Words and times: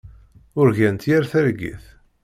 Urgant 0.63 1.01
yir 1.09 1.25
targit. 1.35 1.83